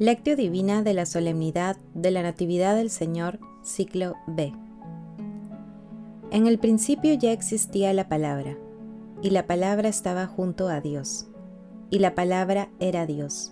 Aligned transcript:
Lectio 0.00 0.36
Divina 0.36 0.84
de 0.84 0.94
la 0.94 1.06
Solemnidad 1.06 1.76
de 1.92 2.12
la 2.12 2.22
Natividad 2.22 2.76
del 2.76 2.88
Señor, 2.88 3.40
ciclo 3.64 4.14
B. 4.28 4.52
En 6.30 6.46
el 6.46 6.60
principio 6.60 7.14
ya 7.14 7.32
existía 7.32 7.92
la 7.92 8.08
palabra, 8.08 8.56
y 9.22 9.30
la 9.30 9.48
palabra 9.48 9.88
estaba 9.88 10.28
junto 10.28 10.68
a 10.68 10.80
Dios, 10.80 11.26
y 11.90 11.98
la 11.98 12.14
palabra 12.14 12.68
era 12.78 13.06
Dios. 13.06 13.50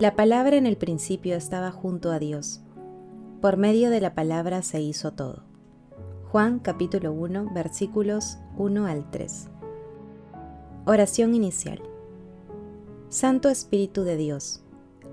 La 0.00 0.16
palabra 0.16 0.56
en 0.56 0.66
el 0.66 0.76
principio 0.76 1.36
estaba 1.36 1.70
junto 1.70 2.10
a 2.10 2.18
Dios. 2.18 2.60
Por 3.40 3.56
medio 3.56 3.90
de 3.90 4.00
la 4.00 4.12
palabra 4.12 4.60
se 4.62 4.80
hizo 4.80 5.12
todo. 5.12 5.44
Juan 6.32 6.58
capítulo 6.58 7.12
1 7.12 7.52
versículos 7.54 8.38
1 8.58 8.86
al 8.86 9.08
3. 9.08 9.50
Oración 10.84 11.32
inicial. 11.32 11.80
Santo 13.08 13.48
Espíritu 13.48 14.02
de 14.02 14.16
Dios 14.16 14.63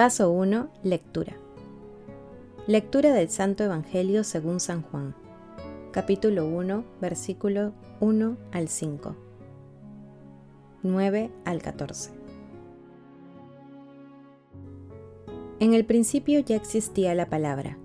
Paso 0.00 0.30
1. 0.30 0.70
Lectura. 0.82 1.36
Lectura 2.66 3.12
del 3.12 3.28
Santo 3.28 3.64
Evangelio 3.64 4.24
según 4.24 4.58
San 4.58 4.80
Juan. 4.80 5.14
Capítulo 5.90 6.46
1, 6.46 6.84
versículo 7.02 7.74
1 8.00 8.38
al 8.50 8.68
5. 8.68 9.14
9 10.84 11.30
al 11.44 11.60
14. 11.60 12.12
En 15.58 15.74
el 15.74 15.84
principio 15.84 16.40
ya 16.40 16.56
existía 16.56 17.14
la 17.14 17.28
palabra, 17.28 17.76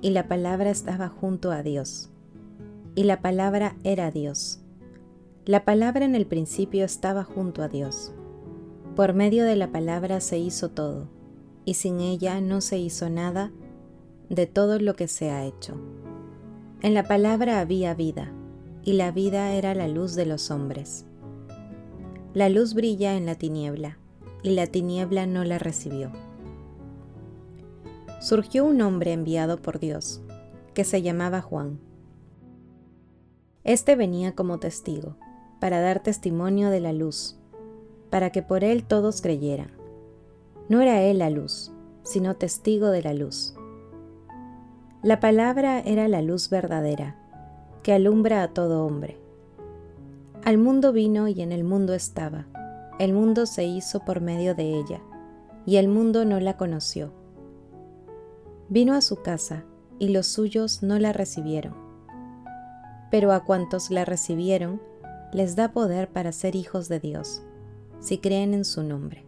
y 0.00 0.10
la 0.10 0.26
palabra 0.26 0.68
estaba 0.68 1.06
junto 1.10 1.52
a 1.52 1.62
Dios, 1.62 2.10
y 2.96 3.04
la 3.04 3.22
palabra 3.22 3.76
era 3.84 4.10
Dios. 4.10 4.58
La 5.44 5.64
palabra 5.64 6.04
en 6.06 6.16
el 6.16 6.26
principio 6.26 6.84
estaba 6.84 7.22
junto 7.22 7.62
a 7.62 7.68
Dios. 7.68 8.12
Por 8.96 9.14
medio 9.14 9.44
de 9.44 9.54
la 9.54 9.70
palabra 9.70 10.18
se 10.18 10.38
hizo 10.38 10.68
todo 10.68 11.21
y 11.64 11.74
sin 11.74 12.00
ella 12.00 12.40
no 12.40 12.60
se 12.60 12.78
hizo 12.78 13.08
nada 13.10 13.52
de 14.28 14.46
todo 14.46 14.78
lo 14.78 14.94
que 14.94 15.08
se 15.08 15.30
ha 15.30 15.44
hecho. 15.44 15.76
En 16.80 16.94
la 16.94 17.04
palabra 17.04 17.60
había 17.60 17.94
vida, 17.94 18.32
y 18.82 18.94
la 18.94 19.12
vida 19.12 19.52
era 19.52 19.74
la 19.74 19.86
luz 19.88 20.14
de 20.14 20.26
los 20.26 20.50
hombres. 20.50 21.04
La 22.34 22.48
luz 22.48 22.74
brilla 22.74 23.16
en 23.16 23.26
la 23.26 23.36
tiniebla, 23.36 23.98
y 24.42 24.50
la 24.50 24.66
tiniebla 24.66 25.26
no 25.26 25.44
la 25.44 25.58
recibió. 25.58 26.10
Surgió 28.20 28.64
un 28.64 28.80
hombre 28.80 29.12
enviado 29.12 29.60
por 29.60 29.78
Dios, 29.78 30.22
que 30.74 30.84
se 30.84 31.02
llamaba 31.02 31.40
Juan. 31.42 31.78
Este 33.64 33.94
venía 33.94 34.34
como 34.34 34.58
testigo, 34.58 35.16
para 35.60 35.80
dar 35.80 36.02
testimonio 36.02 36.70
de 36.70 36.80
la 36.80 36.92
luz, 36.92 37.36
para 38.10 38.30
que 38.30 38.42
por 38.42 38.64
él 38.64 38.82
todos 38.82 39.20
creyeran. 39.20 39.81
No 40.68 40.80
era 40.80 41.02
él 41.02 41.18
la 41.18 41.30
luz, 41.30 41.72
sino 42.02 42.34
testigo 42.34 42.88
de 42.88 43.02
la 43.02 43.14
luz. 43.14 43.54
La 45.02 45.20
palabra 45.20 45.80
era 45.80 46.06
la 46.08 46.22
luz 46.22 46.48
verdadera, 46.48 47.16
que 47.82 47.92
alumbra 47.92 48.42
a 48.42 48.48
todo 48.48 48.86
hombre. 48.86 49.18
Al 50.44 50.58
mundo 50.58 50.92
vino 50.92 51.28
y 51.28 51.40
en 51.42 51.52
el 51.52 51.64
mundo 51.64 51.94
estaba. 51.94 52.46
El 52.98 53.12
mundo 53.12 53.46
se 53.46 53.64
hizo 53.64 54.04
por 54.04 54.20
medio 54.20 54.54
de 54.54 54.78
ella, 54.78 55.00
y 55.66 55.76
el 55.76 55.88
mundo 55.88 56.24
no 56.24 56.38
la 56.40 56.56
conoció. 56.56 57.12
Vino 58.68 58.94
a 58.94 59.00
su 59.00 59.22
casa, 59.22 59.64
y 59.98 60.08
los 60.08 60.26
suyos 60.26 60.82
no 60.82 60.98
la 60.98 61.12
recibieron. 61.12 61.74
Pero 63.10 63.32
a 63.32 63.44
cuantos 63.44 63.90
la 63.90 64.04
recibieron, 64.04 64.80
les 65.32 65.56
da 65.56 65.72
poder 65.72 66.08
para 66.08 66.32
ser 66.32 66.56
hijos 66.56 66.88
de 66.88 67.00
Dios, 67.00 67.42
si 68.00 68.18
creen 68.18 68.54
en 68.54 68.64
su 68.64 68.82
nombre. 68.82 69.24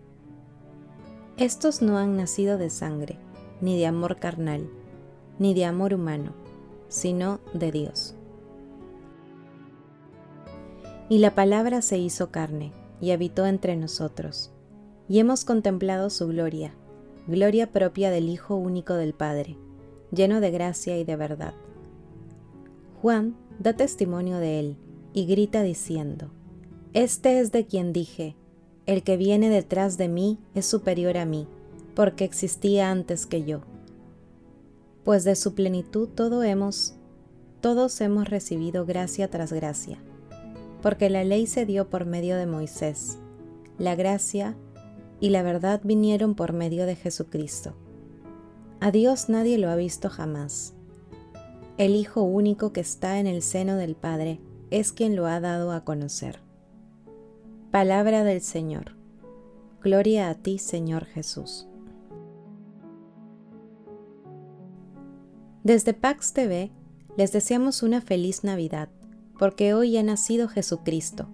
Estos 1.36 1.82
no 1.82 1.98
han 1.98 2.16
nacido 2.16 2.58
de 2.58 2.70
sangre, 2.70 3.18
ni 3.60 3.76
de 3.76 3.86
amor 3.86 4.18
carnal, 4.20 4.70
ni 5.40 5.52
de 5.52 5.64
amor 5.64 5.92
humano, 5.92 6.32
sino 6.86 7.40
de 7.52 7.72
Dios. 7.72 8.14
Y 11.08 11.18
la 11.18 11.34
palabra 11.34 11.82
se 11.82 11.98
hizo 11.98 12.30
carne 12.30 12.72
y 13.00 13.10
habitó 13.10 13.46
entre 13.46 13.74
nosotros, 13.74 14.52
y 15.08 15.18
hemos 15.18 15.44
contemplado 15.44 16.08
su 16.08 16.28
gloria, 16.28 16.72
gloria 17.26 17.72
propia 17.72 18.12
del 18.12 18.28
Hijo 18.28 18.54
único 18.54 18.94
del 18.94 19.12
Padre, 19.12 19.58
lleno 20.12 20.40
de 20.40 20.52
gracia 20.52 20.96
y 20.98 21.02
de 21.02 21.16
verdad. 21.16 21.54
Juan 23.02 23.34
da 23.58 23.72
testimonio 23.72 24.38
de 24.38 24.60
él 24.60 24.76
y 25.12 25.26
grita 25.26 25.64
diciendo, 25.64 26.30
Este 26.92 27.40
es 27.40 27.50
de 27.50 27.66
quien 27.66 27.92
dije, 27.92 28.36
el 28.86 29.02
que 29.02 29.16
viene 29.16 29.48
detrás 29.48 29.96
de 29.96 30.08
mí 30.08 30.38
es 30.54 30.66
superior 30.66 31.16
a 31.16 31.24
mí, 31.24 31.46
porque 31.94 32.24
existía 32.24 32.90
antes 32.90 33.26
que 33.26 33.44
yo. 33.44 33.60
Pues 35.04 35.24
de 35.24 35.36
su 35.36 35.54
plenitud 35.54 36.08
todo 36.08 36.42
hemos, 36.42 36.94
todos 37.60 38.00
hemos 38.00 38.28
recibido 38.28 38.84
gracia 38.84 39.28
tras 39.28 39.52
gracia, 39.52 39.98
porque 40.82 41.08
la 41.08 41.24
ley 41.24 41.46
se 41.46 41.66
dio 41.66 41.88
por 41.88 42.04
medio 42.04 42.36
de 42.36 42.46
Moisés, 42.46 43.18
la 43.78 43.94
gracia 43.94 44.56
y 45.20 45.30
la 45.30 45.42
verdad 45.42 45.80
vinieron 45.82 46.34
por 46.34 46.52
medio 46.52 46.84
de 46.86 46.96
Jesucristo. 46.96 47.74
A 48.80 48.90
Dios 48.90 49.30
nadie 49.30 49.56
lo 49.56 49.70
ha 49.70 49.76
visto 49.76 50.10
jamás. 50.10 50.74
El 51.78 51.96
Hijo 51.96 52.22
único 52.22 52.72
que 52.72 52.80
está 52.80 53.18
en 53.18 53.26
el 53.26 53.42
seno 53.42 53.76
del 53.76 53.96
Padre 53.96 54.40
es 54.70 54.92
quien 54.92 55.16
lo 55.16 55.26
ha 55.26 55.40
dado 55.40 55.72
a 55.72 55.84
conocer. 55.84 56.43
Palabra 57.74 58.22
del 58.22 58.40
Señor. 58.40 58.92
Gloria 59.82 60.30
a 60.30 60.36
ti, 60.36 60.58
Señor 60.58 61.06
Jesús. 61.06 61.66
Desde 65.64 65.92
Pax 65.92 66.34
TV 66.34 66.70
les 67.16 67.32
deseamos 67.32 67.82
una 67.82 68.00
feliz 68.00 68.44
Navidad, 68.44 68.90
porque 69.40 69.74
hoy 69.74 69.96
ha 69.96 70.04
nacido 70.04 70.46
Jesucristo. 70.46 71.26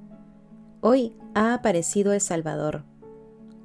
Hoy 0.80 1.12
ha 1.34 1.52
aparecido 1.52 2.14
el 2.14 2.22
Salvador. 2.22 2.84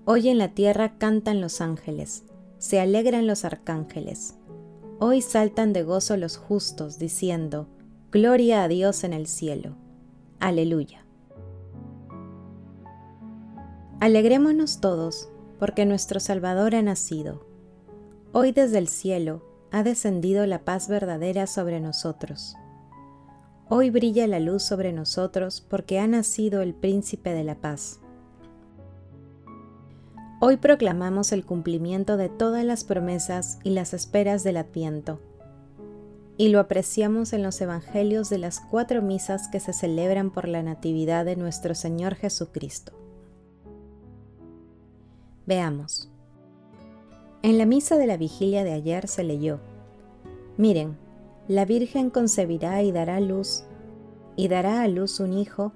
Hoy 0.03 0.27
en 0.27 0.37
la 0.37 0.49
tierra 0.49 0.97
cantan 0.97 1.39
los 1.39 1.61
ángeles, 1.61 2.25
se 2.57 2.81
alegran 2.81 3.25
los 3.25 3.45
arcángeles. 3.45 4.35
Hoy 4.99 5.21
saltan 5.21 5.71
de 5.71 5.83
gozo 5.83 6.17
los 6.17 6.35
justos, 6.35 6.99
diciendo, 6.99 7.69
Gloria 8.11 8.63
a 8.63 8.67
Dios 8.67 9.05
en 9.05 9.13
el 9.13 9.27
cielo. 9.27 9.77
Aleluya. 10.41 11.04
Alegrémonos 14.01 14.81
todos, 14.81 15.29
porque 15.57 15.85
nuestro 15.85 16.19
Salvador 16.19 16.75
ha 16.75 16.81
nacido. 16.81 17.45
Hoy 18.33 18.51
desde 18.51 18.77
el 18.77 18.89
cielo 18.89 19.41
ha 19.71 19.83
descendido 19.83 20.45
la 20.45 20.65
paz 20.65 20.89
verdadera 20.89 21.47
sobre 21.47 21.79
nosotros. 21.79 22.57
Hoy 23.69 23.91
brilla 23.91 24.27
la 24.27 24.41
luz 24.41 24.63
sobre 24.63 24.91
nosotros 24.91 25.61
porque 25.61 25.97
ha 25.99 26.07
nacido 26.07 26.61
el 26.61 26.73
príncipe 26.73 27.31
de 27.31 27.45
la 27.45 27.55
paz. 27.55 28.01
Hoy 30.41 30.57
proclamamos 30.57 31.31
el 31.31 31.45
cumplimiento 31.45 32.17
de 32.17 32.27
todas 32.27 32.65
las 32.65 32.83
promesas 32.83 33.59
y 33.63 33.69
las 33.69 33.93
esperas 33.93 34.43
del 34.43 34.57
adviento, 34.57 35.21
y 36.37 36.49
lo 36.49 36.59
apreciamos 36.59 37.31
en 37.31 37.43
los 37.43 37.61
evangelios 37.61 38.29
de 38.29 38.39
las 38.39 38.59
cuatro 38.59 39.01
misas 39.01 39.47
que 39.47 39.61
se 39.61 39.71
celebran 39.71 40.31
por 40.31 40.49
la 40.49 40.61
Natividad 40.61 41.23
de 41.23 41.37
nuestro 41.37 41.73
Señor 41.73 42.15
Jesucristo. 42.15 43.04
Veamos. 45.45 46.09
En 47.43 47.57
la 47.57 47.65
misa 47.65 47.97
de 47.97 48.07
la 48.07 48.17
vigilia 48.17 48.63
de 48.63 48.73
ayer 48.73 49.07
se 49.07 49.23
leyó, 49.23 49.59
Miren, 50.57 50.97
la 51.47 51.65
Virgen 51.65 52.09
concebirá 52.09 52.81
y 52.81 52.91
dará 52.91 53.19
luz, 53.19 53.63
y 54.35 54.47
dará 54.47 54.81
a 54.81 54.87
luz 54.87 55.19
un 55.19 55.33
hijo, 55.33 55.73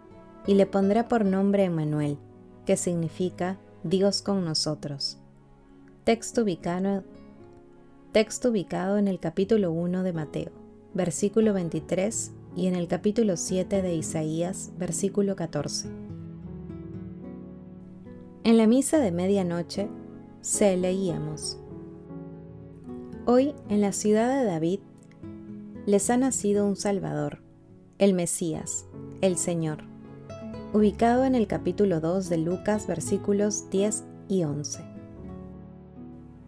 y 0.48 0.56
le 0.56 0.66
pondrá 0.66 1.07
por 1.07 1.25
nombre 1.25 1.66
Emmanuel, 1.66 2.18
que 2.66 2.77
significa 2.77 3.60
Dios 3.83 4.21
con 4.21 4.44
nosotros. 4.45 5.19
Texto 6.06 6.42
ubicado, 6.42 7.04
texto 8.13 8.50
ubicado 8.50 8.98
en 8.98 9.07
el 9.07 9.19
capítulo 9.19 9.71
1 9.71 10.01
de 10.01 10.13
Mateo, 10.13 10.51
versículo 10.95 11.54
23, 11.54 12.31
y 12.56 12.68
en 12.68 12.75
el 12.75 12.88
capítulo 12.88 13.38
7 13.38 13.83
de 13.83 13.94
Isaías, 13.94 14.71
versículo 14.80 15.36
14. 15.36 16.09
En 18.50 18.57
la 18.57 18.66
misa 18.66 18.98
de 18.98 19.12
medianoche 19.12 19.88
se 20.42 20.75
leíamos, 20.75 21.60
Hoy, 23.28 23.54
en 23.69 23.80
la 23.80 23.92
ciudad 23.92 24.40
de 24.40 24.44
David, 24.44 24.80
les 25.86 26.10
ha 26.10 26.18
nacido 26.18 26.66
un 26.66 26.75
Salvador, 26.75 27.44
el 28.00 28.16
Mesías, 28.16 28.88
el 29.22 29.38
Señor, 29.38 29.84
ubicado 30.74 31.25
en 31.25 31.36
el 31.36 31.46
capítulo 31.46 32.00
2 32.00 32.28
de 32.28 32.38
Lucas 32.40 32.88
versículos 32.88 33.69
10 33.69 34.04
y 34.30 34.46
11. 34.46 34.84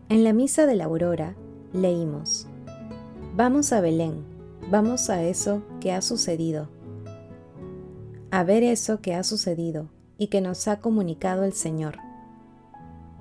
En 0.10 0.24
la 0.24 0.34
misa 0.34 0.66
de 0.66 0.78
la 0.78 0.86
aurora 0.86 1.36
leímos, 1.72 2.48
Vamos 3.36 3.72
a 3.74 3.80
Belén, 3.80 4.24
vamos 4.72 5.12
a 5.12 5.22
eso 5.22 5.62
que 5.80 5.92
ha 5.92 6.02
sucedido, 6.02 6.68
a 8.32 8.44
ver 8.44 8.64
eso 8.64 9.02
que 9.02 9.14
ha 9.14 9.24
sucedido 9.24 10.01
y 10.22 10.28
que 10.28 10.40
nos 10.40 10.68
ha 10.68 10.80
comunicado 10.80 11.46
el 11.46 11.54
Señor. 11.54 11.98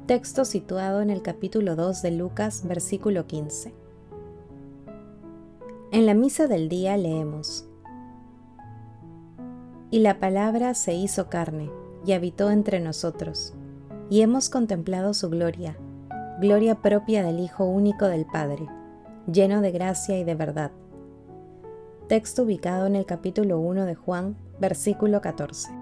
Texto 0.04 0.44
situado 0.44 1.00
en 1.00 1.08
el 1.08 1.22
capítulo 1.22 1.74
2 1.74 2.02
de 2.02 2.10
Lucas, 2.10 2.62
versículo 2.68 3.26
15. 3.26 3.72
En 5.92 6.04
la 6.04 6.12
misa 6.12 6.46
del 6.46 6.68
día 6.68 6.98
leemos, 6.98 7.66
Y 9.90 10.00
la 10.00 10.20
palabra 10.20 10.74
se 10.74 10.92
hizo 10.92 11.30
carne 11.30 11.70
y 12.04 12.12
habitó 12.12 12.50
entre 12.50 12.80
nosotros, 12.80 13.54
y 14.10 14.20
hemos 14.20 14.50
contemplado 14.50 15.14
su 15.14 15.30
gloria, 15.30 15.78
gloria 16.38 16.82
propia 16.82 17.24
del 17.24 17.40
Hijo 17.40 17.64
único 17.64 18.08
del 18.08 18.26
Padre, 18.26 18.66
lleno 19.26 19.62
de 19.62 19.70
gracia 19.70 20.18
y 20.18 20.24
de 20.24 20.34
verdad. 20.34 20.70
Texto 22.08 22.42
ubicado 22.42 22.86
en 22.86 22.94
el 22.94 23.06
capítulo 23.06 23.58
1 23.58 23.86
de 23.86 23.94
Juan, 23.94 24.36
versículo 24.60 25.22
14. 25.22 25.79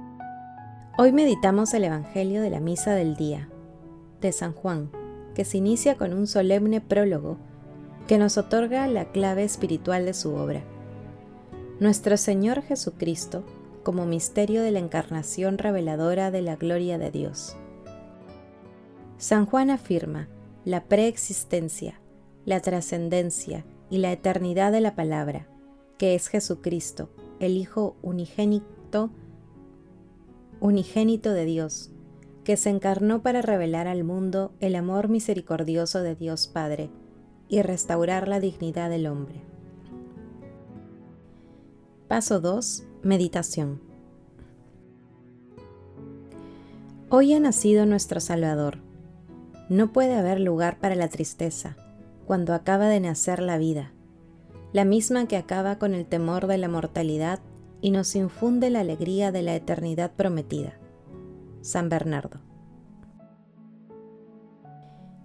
Hoy 1.01 1.13
meditamos 1.13 1.75
el 1.75 1.85
Evangelio 1.85 2.43
de 2.43 2.51
la 2.51 2.59
Misa 2.59 2.93
del 2.93 3.15
Día, 3.15 3.49
de 4.21 4.33
San 4.33 4.53
Juan, 4.53 4.91
que 5.33 5.45
se 5.45 5.57
inicia 5.57 5.97
con 5.97 6.13
un 6.13 6.27
solemne 6.27 6.81
prólogo 6.81 7.39
que 8.09 8.19
nos 8.19 8.37
otorga 8.37 8.85
la 8.89 9.13
clave 9.13 9.45
espiritual 9.45 10.05
de 10.07 10.13
su 10.13 10.35
obra. 10.35 10.65
Nuestro 11.79 12.17
Señor 12.17 12.63
Jesucristo 12.63 13.45
como 13.85 14.07
misterio 14.07 14.61
de 14.61 14.73
la 14.73 14.81
encarnación 14.81 15.57
reveladora 15.57 16.33
de 16.33 16.43
la 16.43 16.57
gloria 16.57 16.99
de 16.99 17.13
Dios. 17.13 17.55
San 19.19 19.47
Juan 19.47 19.71
afirma 19.71 20.27
la 20.65 20.83
preexistencia, 20.87 22.01
la 22.45 22.59
trascendencia 22.59 23.65
y 23.89 23.99
la 23.99 24.11
eternidad 24.11 24.73
de 24.73 24.81
la 24.81 24.97
palabra, 24.97 25.47
que 25.97 26.17
es 26.17 26.27
Jesucristo, 26.27 27.09
el 27.39 27.57
Hijo 27.57 27.95
unigénito, 28.03 29.13
unigénito 30.61 31.33
de 31.33 31.45
Dios, 31.45 31.91
que 32.45 32.57
se 32.57 32.71
encarnó 32.71 33.23
para 33.23 33.43
revelar 33.43 33.87
al 33.87 34.05
mundo 34.05 34.53
el 34.61 34.77
amor 34.77 35.09
misericordioso 35.09 36.03
de 36.03 36.15
Dios 36.15 36.49
Padre 36.49 36.91
y 37.49 37.63
restaurar 37.63 38.29
la 38.29 38.41
dignidad 38.41 38.91
del 38.91 39.07
hombre. 39.07 39.43
Paso 42.09 42.41
2. 42.41 42.85
Meditación. 43.03 43.81
Hoy 47.11 47.35
ha 47.35 47.41
nacido 47.41 47.87
nuestro 47.87 48.21
Salvador. 48.21 48.79
No 49.69 49.93
puede 49.93 50.15
haber 50.15 50.41
lugar 50.41 50.79
para 50.79 50.95
la 50.95 51.09
tristeza 51.09 51.77
cuando 52.27 52.55
acaba 52.55 52.89
de 52.89 53.01
nacer 53.01 53.41
la 53.41 53.59
vida 53.59 53.93
la 54.73 54.85
misma 54.85 55.27
que 55.27 55.37
acaba 55.37 55.79
con 55.79 55.95
el 55.95 56.05
temor 56.05 56.47
de 56.47 56.59
la 56.59 56.69
mortalidad 56.69 57.41
y 57.81 57.91
nos 57.91 58.15
infunde 58.17 58.71
la 58.71 58.81
alegría 58.81 59.33
de 59.33 59.43
la 59.43 59.55
eternidad 59.55 60.13
prometida. 60.13 60.79
San 61.61 61.89
Bernardo. 61.89 62.41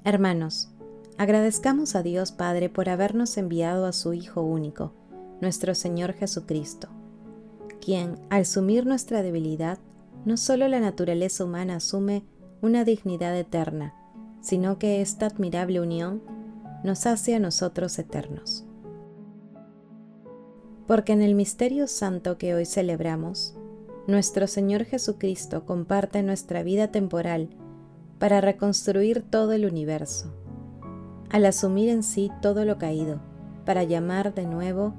Hermanos, 0.03 0.71
agradezcamos 1.17 1.95
a 1.95 2.03
Dios 2.03 2.31
Padre 2.31 2.69
por 2.69 2.89
habernos 2.89 3.38
enviado 3.38 3.85
a 3.85 3.94
su 3.94 4.13
Hijo 4.13 4.41
único, 4.41 4.94
nuestro 5.41 5.75
Señor 5.75 6.13
Jesucristo, 6.13 6.89
quien, 7.79 8.19
al 8.29 8.45
sumir 8.45 8.85
nuestra 8.85 9.21
debilidad, 9.21 9.79
no 10.25 10.38
solo 10.38 10.67
la 10.67 10.79
naturaleza 10.79 11.45
humana 11.45 11.77
asume 11.77 12.23
una 12.61 12.83
dignidad 12.83 13.38
eterna, 13.38 13.94
sino 14.41 14.77
que 14.77 15.01
esta 15.01 15.25
admirable 15.25 15.79
unión 15.81 16.21
nos 16.83 17.05
hace 17.05 17.35
a 17.35 17.39
nosotros 17.39 17.97
eternos 18.00 18.62
porque 20.88 21.13
en 21.13 21.21
el 21.21 21.35
misterio 21.35 21.88
santo 21.88 22.38
que 22.38 22.53
hoy 22.53 22.65
celebramos, 22.65 23.56
nuestro 24.07 24.47
Señor 24.47 24.83
Jesucristo 24.83 25.65
comparte 25.65 26.24
nuestra 26.24 26.62
vida 26.63 26.89
temporal 26.89 27.50
para 28.19 28.41
reconstruir 28.41 29.21
todo 29.21 29.53
el 29.53 29.65
universo, 29.65 30.33
al 31.30 31.45
asumir 31.45 31.89
en 31.89 32.03
sí 32.03 32.30
todo 32.41 32.65
lo 32.65 32.77
caído, 32.77 33.21
para 33.65 33.83
llamar 33.83 34.33
de 34.33 34.45
nuevo 34.45 34.94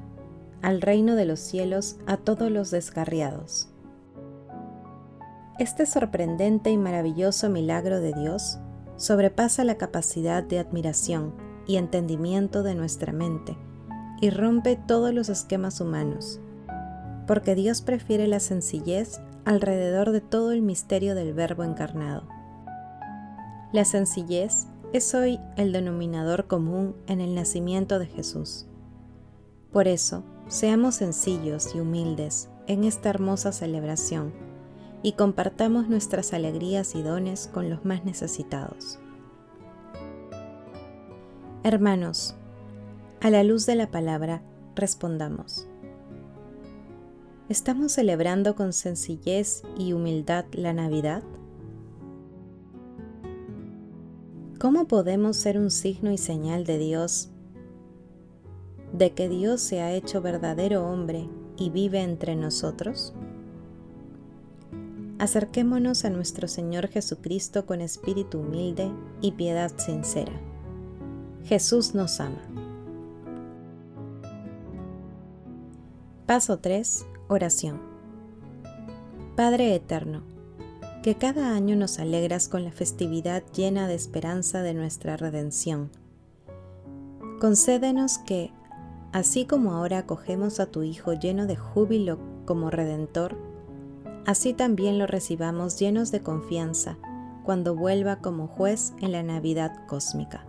al 0.62 0.80
reino 0.80 1.16
de 1.16 1.26
los 1.26 1.40
cielos 1.40 1.96
a 2.06 2.16
todos 2.16 2.50
los 2.50 2.70
descarriados. 2.70 3.68
Este 5.58 5.84
sorprendente 5.84 6.70
y 6.70 6.78
maravilloso 6.78 7.50
milagro 7.50 8.00
de 8.00 8.14
Dios 8.14 8.58
sobrepasa 8.96 9.64
la 9.64 9.76
capacidad 9.76 10.42
de 10.42 10.58
admiración 10.58 11.34
y 11.66 11.76
entendimiento 11.76 12.62
de 12.62 12.74
nuestra 12.74 13.12
mente 13.12 13.56
y 14.20 14.30
rompe 14.30 14.76
todos 14.76 15.12
los 15.12 15.28
esquemas 15.28 15.80
humanos, 15.80 16.40
porque 17.26 17.54
Dios 17.54 17.82
prefiere 17.82 18.28
la 18.28 18.40
sencillez 18.40 19.20
alrededor 19.44 20.10
de 20.10 20.20
todo 20.20 20.52
el 20.52 20.62
misterio 20.62 21.14
del 21.14 21.34
Verbo 21.34 21.64
encarnado. 21.64 22.26
La 23.72 23.84
sencillez 23.84 24.66
es 24.92 25.14
hoy 25.14 25.40
el 25.56 25.72
denominador 25.72 26.46
común 26.46 26.94
en 27.06 27.20
el 27.20 27.34
nacimiento 27.34 27.98
de 27.98 28.06
Jesús. 28.06 28.66
Por 29.72 29.88
eso, 29.88 30.22
seamos 30.46 30.94
sencillos 30.94 31.74
y 31.74 31.80
humildes 31.80 32.48
en 32.68 32.84
esta 32.84 33.10
hermosa 33.10 33.50
celebración 33.50 34.32
y 35.02 35.12
compartamos 35.12 35.88
nuestras 35.88 36.32
alegrías 36.32 36.94
y 36.94 37.02
dones 37.02 37.50
con 37.52 37.68
los 37.68 37.84
más 37.84 38.04
necesitados. 38.04 38.98
Hermanos, 41.62 42.36
a 43.24 43.30
la 43.30 43.42
luz 43.42 43.64
de 43.64 43.74
la 43.74 43.90
palabra, 43.90 44.42
respondamos. 44.76 45.66
¿Estamos 47.48 47.92
celebrando 47.92 48.54
con 48.54 48.74
sencillez 48.74 49.62
y 49.78 49.94
humildad 49.94 50.44
la 50.52 50.74
Navidad? 50.74 51.22
¿Cómo 54.60 54.86
podemos 54.86 55.38
ser 55.38 55.58
un 55.58 55.70
signo 55.70 56.12
y 56.12 56.18
señal 56.18 56.64
de 56.64 56.76
Dios, 56.76 57.30
de 58.92 59.14
que 59.14 59.30
Dios 59.30 59.62
se 59.62 59.80
ha 59.80 59.94
hecho 59.94 60.20
verdadero 60.20 60.86
hombre 60.86 61.26
y 61.56 61.70
vive 61.70 62.02
entre 62.02 62.36
nosotros? 62.36 63.14
Acerquémonos 65.18 66.04
a 66.04 66.10
nuestro 66.10 66.46
Señor 66.46 66.88
Jesucristo 66.88 67.64
con 67.64 67.80
espíritu 67.80 68.40
humilde 68.40 68.92
y 69.22 69.32
piedad 69.32 69.72
sincera. 69.78 70.38
Jesús 71.44 71.94
nos 71.94 72.20
ama. 72.20 72.63
Paso 76.26 76.58
3. 76.58 77.04
Oración. 77.28 77.82
Padre 79.36 79.74
Eterno, 79.74 80.22
que 81.02 81.16
cada 81.16 81.54
año 81.54 81.76
nos 81.76 81.98
alegras 81.98 82.48
con 82.48 82.64
la 82.64 82.72
festividad 82.72 83.42
llena 83.54 83.86
de 83.88 83.94
esperanza 83.94 84.62
de 84.62 84.72
nuestra 84.72 85.18
redención. 85.18 85.90
Concédenos 87.42 88.16
que, 88.16 88.52
así 89.12 89.44
como 89.44 89.72
ahora 89.72 89.98
acogemos 89.98 90.60
a 90.60 90.66
tu 90.66 90.82
Hijo 90.82 91.12
lleno 91.12 91.46
de 91.46 91.56
júbilo 91.56 92.18
como 92.46 92.70
Redentor, 92.70 93.36
así 94.24 94.54
también 94.54 94.98
lo 94.98 95.06
recibamos 95.06 95.78
llenos 95.78 96.10
de 96.10 96.22
confianza 96.22 96.96
cuando 97.44 97.76
vuelva 97.76 98.20
como 98.20 98.46
juez 98.46 98.94
en 99.02 99.12
la 99.12 99.22
Navidad 99.22 99.86
cósmica. 99.88 100.46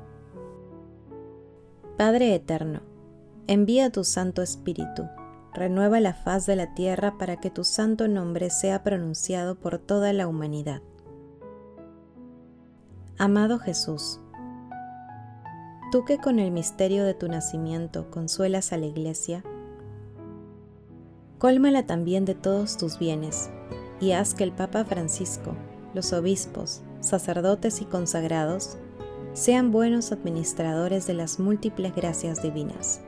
Padre 1.97 2.33
Eterno, 2.33 2.79
envía 3.47 3.89
tu 3.89 4.05
Santo 4.05 4.41
Espíritu 4.41 5.03
renueva 5.55 5.99
la 5.99 6.13
faz 6.13 6.45
de 6.45 6.55
la 6.55 6.75
tierra 6.75 7.17
para 7.17 7.37
que 7.37 7.49
tu 7.49 7.63
santo 7.63 8.07
nombre 8.07 8.49
sea 8.49 8.83
pronunciado 8.83 9.55
por 9.55 9.79
toda 9.79 10.13
la 10.13 10.27
humanidad. 10.27 10.81
Amado 13.17 13.57
Jesús, 13.57 14.19
tú 15.91 16.05
que 16.05 16.17
con 16.17 16.37
el 16.39 16.51
misterio 16.51 17.05
de 17.05 17.13
tu 17.13 17.27
nacimiento 17.27 18.11
consuelas 18.11 18.73
a 18.73 18.77
la 18.77 18.85
Iglesia, 18.85 19.43
cólmala 21.39 21.85
también 21.85 22.25
de 22.25 22.35
todos 22.35 22.77
tus 22.77 22.99
bienes 22.99 23.49
y 24.01 24.11
haz 24.11 24.33
que 24.33 24.43
el 24.43 24.51
Papa 24.51 24.83
Francisco, 24.83 25.55
los 25.93 26.11
obispos, 26.11 26.81
sacerdotes 26.99 27.81
y 27.81 27.85
consagrados 27.85 28.77
sean 29.33 29.71
buenos 29.71 30.11
administradores 30.11 31.07
de 31.07 31.13
las 31.13 31.39
múltiples 31.39 31.95
gracias 31.95 32.41
divinas 32.41 33.01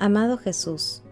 Amado 0.00 0.38
Jesús, 0.38 1.02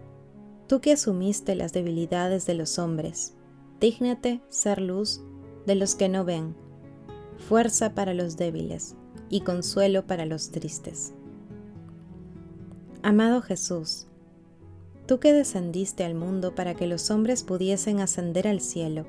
tú 0.68 0.80
que 0.80 0.92
asumiste 0.92 1.56
las 1.56 1.72
debilidades 1.72 2.46
de 2.46 2.54
los 2.54 2.78
hombres, 2.78 3.34
dígnate 3.80 4.42
ser 4.48 4.80
luz 4.80 5.22
de 5.66 5.74
los 5.74 5.96
que 5.96 6.08
no 6.08 6.24
ven, 6.24 6.54
fuerza 7.36 7.94
para 7.96 8.14
los 8.14 8.36
débiles, 8.36 8.94
y 9.28 9.40
consuelo 9.40 10.06
para 10.06 10.24
los 10.24 10.52
tristes. 10.52 11.14
Amado 13.02 13.42
Jesús, 13.42 14.06
tú 15.06 15.18
que 15.18 15.32
descendiste 15.32 16.04
al 16.04 16.14
mundo 16.14 16.54
para 16.54 16.74
que 16.74 16.86
los 16.86 17.10
hombres 17.10 17.42
pudiesen 17.42 17.98
ascender 17.98 18.46
al 18.46 18.60
cielo, 18.60 19.04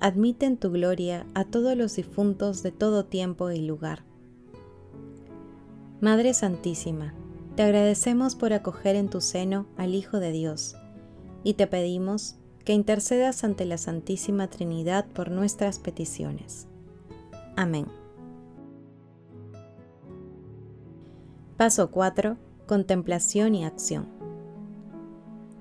admite 0.00 0.46
en 0.46 0.56
tu 0.56 0.70
gloria 0.70 1.26
a 1.34 1.44
todos 1.44 1.76
los 1.76 1.94
difuntos 1.96 2.62
de 2.62 2.72
todo 2.72 3.04
tiempo 3.04 3.50
y 3.50 3.60
lugar. 3.60 4.02
Madre 6.00 6.32
Santísima, 6.32 7.14
te 7.60 7.64
agradecemos 7.64 8.36
por 8.36 8.54
acoger 8.54 8.96
en 8.96 9.10
tu 9.10 9.20
seno 9.20 9.66
al 9.76 9.94
Hijo 9.94 10.18
de 10.18 10.32
Dios 10.32 10.76
y 11.44 11.52
te 11.52 11.66
pedimos 11.66 12.36
que 12.64 12.72
intercedas 12.72 13.44
ante 13.44 13.66
la 13.66 13.76
Santísima 13.76 14.48
Trinidad 14.48 15.04
por 15.04 15.30
nuestras 15.30 15.78
peticiones. 15.78 16.68
Amén. 17.56 17.86
Paso 21.58 21.90
4. 21.90 22.38
Contemplación 22.66 23.54
y 23.54 23.66
acción. 23.66 24.08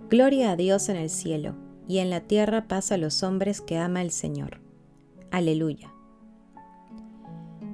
Gloria 0.10 0.52
a 0.52 0.56
Dios 0.56 0.88
en 0.88 0.96
el 0.96 1.10
cielo, 1.10 1.56
y 1.86 1.98
en 1.98 2.10
la 2.10 2.22
tierra 2.22 2.70
paz 2.70 2.94
a 2.94 2.98
los 2.98 3.24
hombres 3.24 3.60
que 3.60 3.78
ama 3.78 4.02
el 4.02 4.12
Señor. 4.12 4.62
Aleluya. 5.32 5.94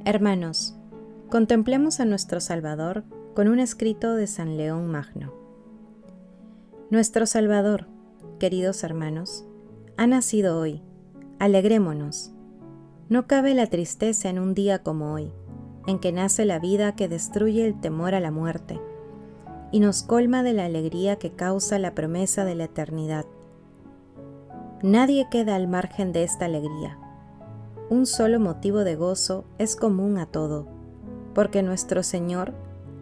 Hermanos, 0.03 0.74
contemplemos 1.35 1.99
a 1.99 2.05
nuestro 2.05 2.39
Salvador 2.39 3.03
con 3.33 3.49
un 3.49 3.59
escrito 3.59 4.15
de 4.15 4.25
San 4.25 4.55
León 4.55 4.87
Magno. 4.87 5.33
Nuestro 6.89 7.25
Salvador, 7.25 7.87
queridos 8.39 8.85
hermanos, 8.85 9.45
ha 9.97 10.07
nacido 10.07 10.57
hoy. 10.57 10.81
Alegrémonos. 11.37 12.31
No 13.09 13.27
cabe 13.27 13.53
la 13.53 13.67
tristeza 13.67 14.29
en 14.29 14.39
un 14.39 14.53
día 14.53 14.81
como 14.81 15.11
hoy 15.11 15.33
en 15.87 15.99
que 15.99 16.13
nace 16.13 16.45
la 16.45 16.57
vida 16.57 16.95
que 16.95 17.09
destruye 17.09 17.65
el 17.65 17.81
temor 17.81 18.15
a 18.15 18.21
la 18.21 18.31
muerte 18.31 18.79
y 19.73 19.81
nos 19.81 20.03
colma 20.03 20.41
de 20.41 20.53
la 20.53 20.63
alegría 20.63 21.17
que 21.17 21.31
causa 21.31 21.79
la 21.79 21.93
promesa 21.95 22.45
de 22.45 22.55
la 22.55 22.63
eternidad. 22.63 23.25
Nadie 24.81 25.27
queda 25.29 25.55
al 25.55 25.67
margen 25.67 26.13
de 26.13 26.23
esta 26.23 26.45
alegría. 26.45 26.97
Un 27.89 28.05
solo 28.05 28.39
motivo 28.39 28.85
de 28.85 28.95
gozo 28.95 29.43
es 29.57 29.75
común 29.75 30.17
a 30.17 30.27
todo, 30.27 30.74
porque 31.35 31.61
nuestro 31.61 32.01
Señor, 32.01 32.53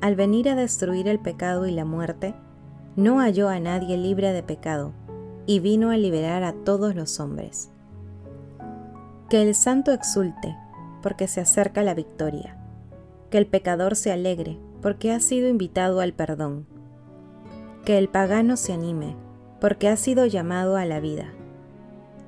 al 0.02 0.18
venir 0.18 0.50
a 0.50 0.56
destruir 0.56 1.08
el 1.08 1.20
pecado 1.20 1.66
y 1.66 1.72
la 1.72 1.86
muerte, 1.86 2.36
no 2.98 3.20
halló 3.20 3.48
a 3.48 3.62
nadie 3.62 3.96
libre 3.96 4.34
de 4.34 4.44
pecado, 4.44 4.92
y 5.46 5.62
vino 5.62 5.92
a 5.92 5.98
liberar 5.98 6.44
a 6.44 6.52
todos 6.52 6.96
los 6.96 7.22
hombres. 7.22 7.72
Que 9.30 9.42
el 9.42 9.56
santo 9.56 9.94
exulte, 9.94 10.58
porque 11.02 11.30
se 11.30 11.40
acerca 11.40 11.82
la 11.84 11.94
victoria 11.94 12.60
que 13.34 13.40
el 13.40 13.48
pecador 13.48 13.96
se 13.96 14.12
alegre, 14.12 14.60
porque 14.80 15.12
ha 15.12 15.20
sido 15.20 15.50
invitado 15.50 16.02
al 16.02 16.14
perdón. 16.14 16.68
Que 17.84 17.98
el 17.98 18.08
pagano 18.08 18.58
se 18.58 18.74
anime, 18.74 19.16
porque 19.60 19.90
ha 19.90 19.98
sido 19.98 20.28
llamado 20.28 20.78
a 20.78 20.86
la 20.86 21.00
vida. 21.00 21.34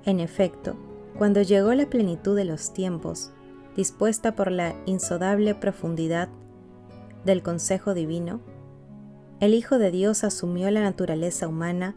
En 0.03 0.19
efecto, 0.19 0.75
cuando 1.15 1.43
llegó 1.43 1.75
la 1.75 1.91
plenitud 1.91 2.35
de 2.35 2.45
los 2.45 2.73
tiempos, 2.73 3.31
dispuesta 3.75 4.35
por 4.35 4.51
la 4.51 4.75
insodable 4.85 5.55
profundidad 5.55 6.29
del 7.25 7.43
consejo 7.43 7.93
divino, 7.93 8.41
el 9.39 9.53
Hijo 9.53 9.77
de 9.77 9.91
Dios 9.91 10.23
asumió 10.23 10.71
la 10.71 10.81
naturaleza 10.81 11.47
humana 11.47 11.95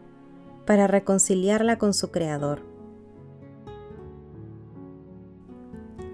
para 0.65 0.87
reconciliarla 0.87 1.77
con 1.77 1.93
su 1.93 2.11
Creador. 2.11 2.61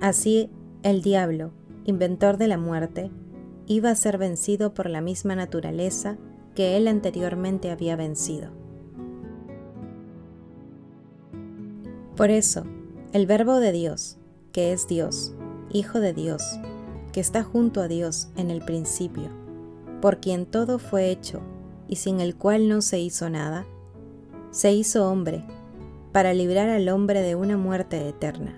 Así, 0.02 0.52
el 0.84 1.02
diablo, 1.02 1.52
inventor 1.84 2.38
de 2.38 2.48
la 2.48 2.58
muerte, 2.58 3.10
iba 3.66 3.90
a 3.90 3.96
ser 3.96 4.18
vencido 4.18 4.74
por 4.74 4.90
la 4.90 5.02
misma 5.02 5.36
naturaleza 5.36 6.18
que 6.54 6.78
él 6.78 6.88
anteriormente 6.88 7.72
había 7.72 7.96
vencido. 7.96 8.52
Por 12.16 12.30
eso, 12.30 12.64
el 13.12 13.26
Verbo 13.26 13.60
de 13.60 13.72
Dios, 13.72 14.18
que 14.52 14.72
es 14.72 14.88
Dios, 14.88 15.36
Hijo 15.76 16.00
de 16.00 16.14
Dios, 16.14 16.58
que 17.12 17.20
está 17.20 17.44
junto 17.44 17.82
a 17.82 17.90
Dios 17.90 18.30
en 18.38 18.50
el 18.50 18.64
principio, 18.64 19.30
por 20.02 20.22
quien 20.22 20.46
todo 20.46 20.80
fue 20.80 21.10
hecho 21.10 21.42
y 21.90 21.98
sin 21.98 22.22
el 22.22 22.38
cual 22.38 22.70
no 22.70 22.82
se 22.82 23.02
hizo 23.02 23.30
nada, 23.30 23.66
se 24.52 24.72
hizo 24.72 25.12
hombre 25.12 25.44
para 26.14 26.34
librar 26.34 26.70
al 26.70 26.88
hombre 26.88 27.22
de 27.24 27.36
una 27.36 27.58
muerte 27.58 28.08
eterna. 28.08 28.58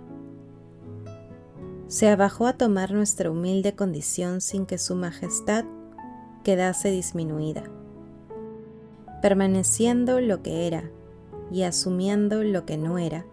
Se 1.87 2.07
abajó 2.07 2.45
a 2.45 2.53
tomar 2.53 2.91
nuestra 2.91 3.31
humilde 3.31 3.73
condición 3.73 4.39
sin 4.39 4.67
que 4.67 4.77
su 4.77 4.93
majestad 4.93 5.65
quedase 6.43 6.91
disminuida, 6.91 7.63
permaneciendo 9.23 10.21
lo 10.21 10.43
que 10.43 10.67
era 10.67 10.91
y 11.51 11.63
asumiendo 11.63 12.43
lo 12.43 12.67
que 12.67 12.77
no 12.77 12.99
era, 12.99 13.25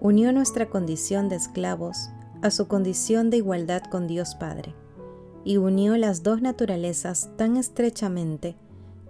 unió 0.00 0.32
nuestra 0.32 0.70
condición 0.70 1.28
de 1.28 1.36
esclavos 1.36 2.08
a 2.42 2.50
su 2.50 2.68
condición 2.68 3.30
de 3.30 3.38
igualdad 3.38 3.82
con 3.84 4.06
Dios 4.06 4.34
Padre, 4.34 4.74
y 5.44 5.56
unió 5.56 5.96
las 5.96 6.22
dos 6.22 6.42
naturalezas 6.42 7.30
tan 7.36 7.56
estrechamente 7.56 8.56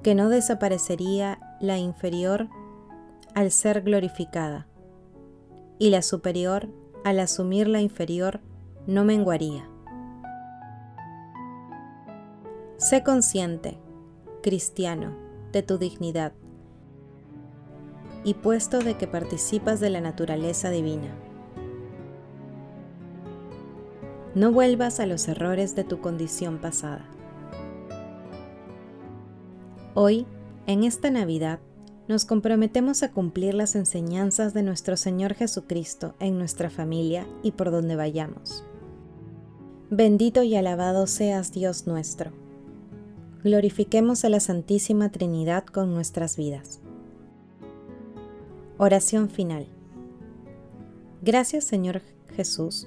que 0.03 0.15
no 0.15 0.29
desaparecería 0.29 1.39
la 1.61 1.79
inferior 1.79 2.49
al 3.35 3.51
ser 3.51 3.83
glorificada, 3.83 4.67
y 5.79 5.91
la 5.91 6.03
superior 6.03 6.69
al 7.05 7.21
asumir 7.21 7.69
la 7.69 7.81
inferior 7.81 8.41
no 8.87 9.05
menguaría. 9.05 9.69
Sé 12.77 13.03
consciente, 13.03 13.79
cristiano, 14.43 15.17
de 15.53 15.63
tu 15.63 15.79
dignidad 15.79 16.33
y 18.25 18.35
puesto 18.35 18.81
de 18.81 18.97
que 18.97 19.07
participas 19.07 19.81
de 19.81 19.91
la 19.91 20.01
naturaleza 20.01 20.71
divina. 20.71 21.15
No 24.39 24.53
vuelvas 24.53 25.01
a 25.01 25.07
los 25.07 25.27
errores 25.27 25.75
de 25.75 25.83
tu 25.83 26.01
condición 26.01 26.59
pasada. 26.59 27.05
Hoy, 29.95 30.27
en 30.69 30.85
esta 30.85 31.11
Navidad, 31.11 31.59
nos 32.07 32.25
comprometemos 32.25 33.03
a 33.03 33.11
cumplir 33.11 33.55
las 33.55 33.75
enseñanzas 33.75 34.55
de 34.55 34.63
nuestro 34.63 34.97
Señor 34.97 35.35
Jesucristo 35.35 36.15
en 36.21 36.39
nuestra 36.39 36.71
familia 36.71 37.27
y 37.43 37.51
por 37.51 37.73
donde 37.73 37.97
vayamos. 37.97 38.65
Bendito 39.91 40.45
y 40.45 40.55
alabado 40.55 41.09
seas 41.09 41.51
Dios 41.51 41.89
nuestro. 41.89 42.31
Glorifiquemos 43.43 44.25
a 44.25 44.29
la 44.29 44.39
Santísima 44.39 45.11
Trinidad 45.11 45.65
con 45.65 45.93
nuestras 45.93 46.37
vidas. 46.37 46.79
Oración 48.77 49.31
final. 49.31 49.67
Gracias 51.23 51.65
Señor 51.65 52.03
Jesús 52.37 52.87